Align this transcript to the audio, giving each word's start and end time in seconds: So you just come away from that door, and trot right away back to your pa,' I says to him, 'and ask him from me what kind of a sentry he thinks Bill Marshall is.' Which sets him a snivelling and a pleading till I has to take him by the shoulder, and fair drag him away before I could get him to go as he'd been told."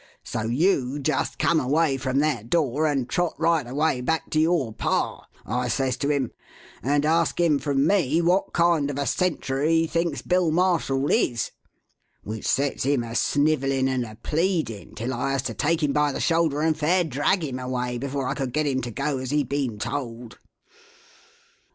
So 0.23 0.41
you 0.47 0.97
just 0.97 1.37
come 1.37 1.59
away 1.59 1.95
from 1.95 2.17
that 2.21 2.49
door, 2.49 2.87
and 2.87 3.07
trot 3.07 3.35
right 3.37 3.67
away 3.67 4.01
back 4.01 4.31
to 4.31 4.39
your 4.39 4.73
pa,' 4.73 5.27
I 5.45 5.67
says 5.67 5.95
to 5.97 6.09
him, 6.09 6.31
'and 6.81 7.05
ask 7.05 7.39
him 7.39 7.59
from 7.59 7.85
me 7.85 8.19
what 8.19 8.51
kind 8.51 8.89
of 8.89 8.97
a 8.97 9.05
sentry 9.05 9.81
he 9.81 9.85
thinks 9.85 10.23
Bill 10.23 10.49
Marshall 10.49 11.11
is.' 11.11 11.51
Which 12.23 12.47
sets 12.47 12.81
him 12.81 13.03
a 13.03 13.13
snivelling 13.13 13.87
and 13.87 14.03
a 14.03 14.17
pleading 14.23 14.95
till 14.95 15.13
I 15.13 15.33
has 15.33 15.43
to 15.43 15.53
take 15.53 15.83
him 15.83 15.93
by 15.93 16.11
the 16.11 16.19
shoulder, 16.19 16.61
and 16.61 16.75
fair 16.75 17.03
drag 17.03 17.43
him 17.43 17.59
away 17.59 17.99
before 17.99 18.27
I 18.27 18.33
could 18.33 18.53
get 18.53 18.65
him 18.65 18.81
to 18.81 18.89
go 18.89 19.19
as 19.19 19.29
he'd 19.29 19.49
been 19.49 19.77
told." 19.77 20.39